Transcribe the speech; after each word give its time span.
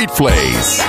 Right 0.00 0.16
place. 0.16 0.80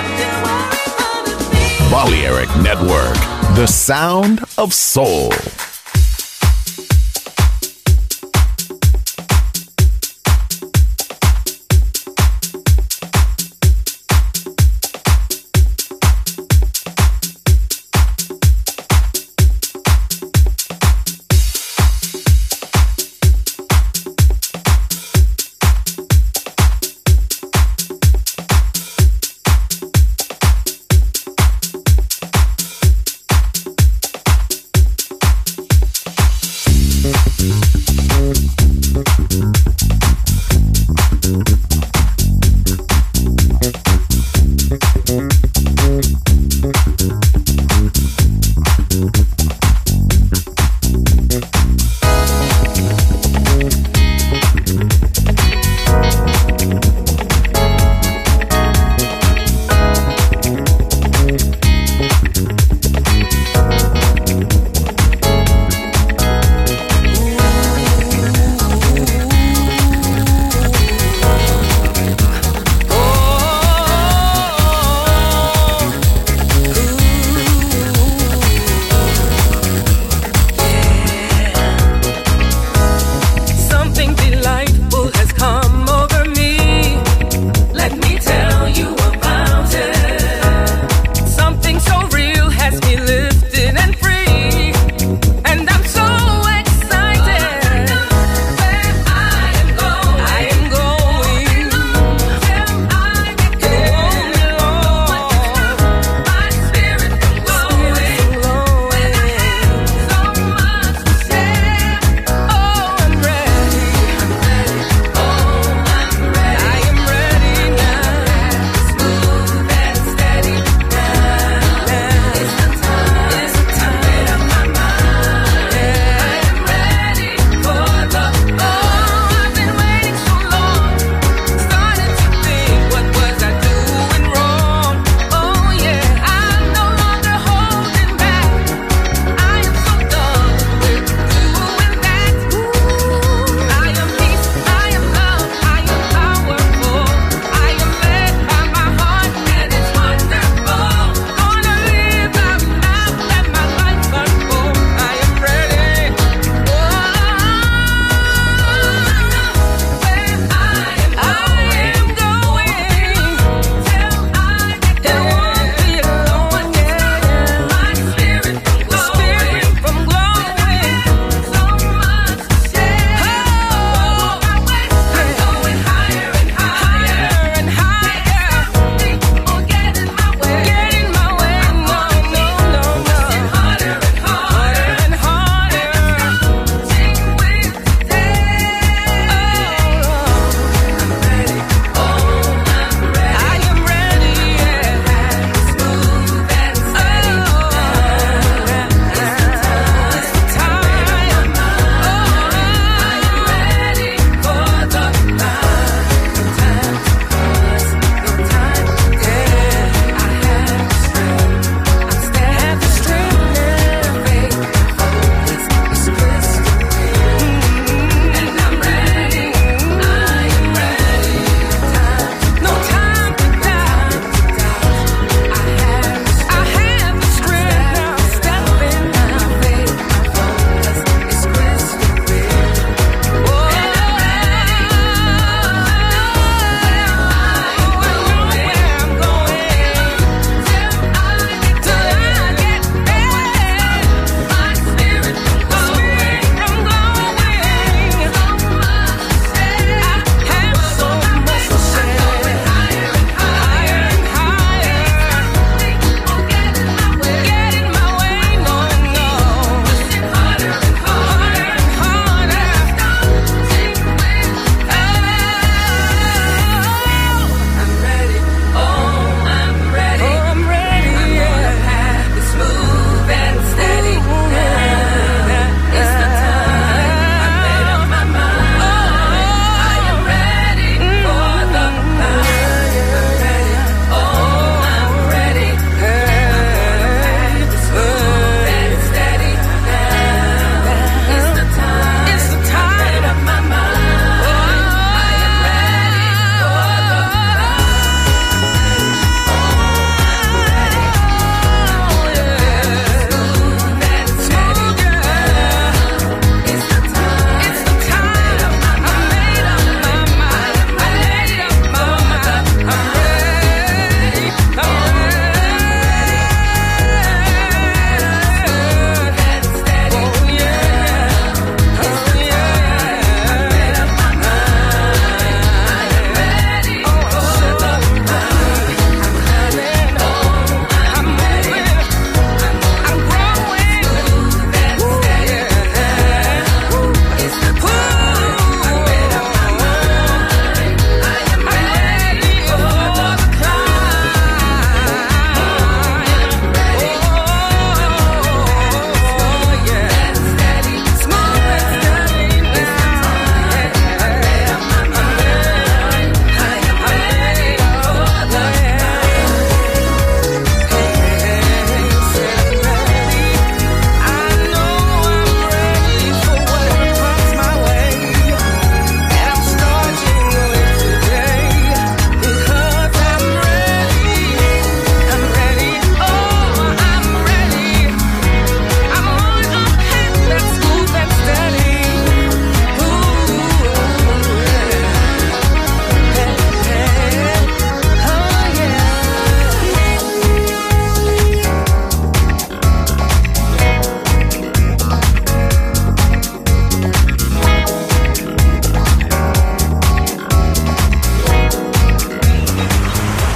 Balearic 1.91 2.49
Network, 2.61 3.15
the 3.55 3.67
sound 3.67 4.43
of 4.57 4.73
soul. 4.73 5.31